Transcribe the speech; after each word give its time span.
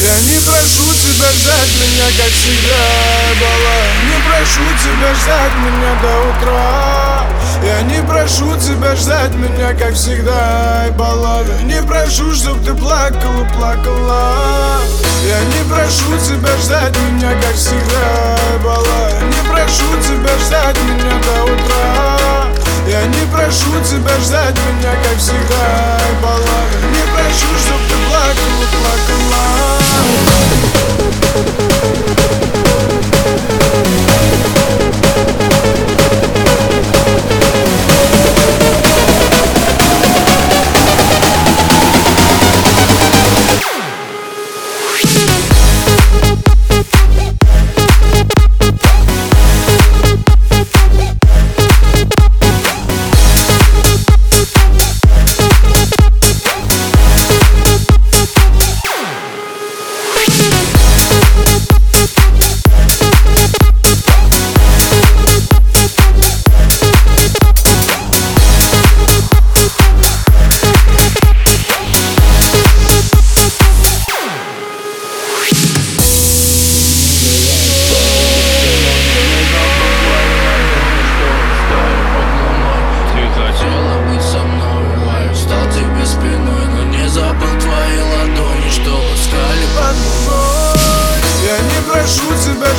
Я 0.00 0.18
не 0.20 0.40
прошу 0.40 0.94
тебя 0.94 1.30
ждать 1.30 1.72
меня, 1.76 2.06
как 2.16 2.32
всегда, 2.32 2.84
бала 3.38 3.80
Не 4.08 4.16
прошу 4.24 4.64
тебя 4.82 5.14
ждать 5.14 5.52
меня 5.60 5.94
до 6.00 6.30
утра. 6.30 7.26
Я 7.62 7.82
не 7.82 8.02
прошу 8.06 8.56
тебя 8.56 8.96
ждать 8.96 9.34
меня, 9.34 9.74
как 9.74 9.92
всегда, 9.92 10.86
бала 10.96 11.42
Не 11.64 11.82
прошу, 11.82 12.34
чтоб 12.34 12.64
ты 12.64 12.72
плакала, 12.72 13.44
плакала. 13.54 14.80
Я 15.22 15.40
не 15.44 15.68
прошу 15.68 16.16
тебя 16.26 16.56
ждать 16.56 16.96
меня, 16.96 17.32
как 17.42 17.54
всегда, 17.54 18.38
бала 18.64 19.10
Не 19.20 19.50
прошу 19.50 19.84
тебя 20.00 20.30
ждать 20.46 20.78
меня 20.78 21.12
до 21.26 21.44
утра. 21.44 22.46
Я 22.88 23.04
не 23.04 23.26
прошу 23.30 23.70
тебя 23.84 24.16
ждать 24.24 24.54
меня, 24.54 24.94
как 25.04 25.18
всегда, 25.18 26.00
бала 26.22 26.60
Не 26.90 27.02
прошу, 27.12 27.52
чтоб 27.60 27.80
ты 27.86 27.94
плакала, 28.08 28.64
плакала 28.80 28.99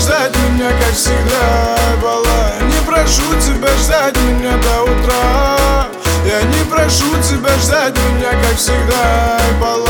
ждать 0.02 0.36
меня, 0.36 0.70
как 0.70 0.94
всегда, 0.94 1.78
бала 2.02 2.54
Не 2.62 2.86
прошу 2.86 3.22
тебя 3.40 3.70
ждать 3.78 4.16
меня 4.18 4.58
до 4.58 4.84
утра. 4.84 5.88
Я 6.26 6.42
не 6.42 6.64
прошу 6.70 7.10
тебя 7.22 7.52
ждать 7.62 7.96
меня, 7.96 8.32
как 8.32 8.58
всегда, 8.58 9.40
бала 9.60 9.90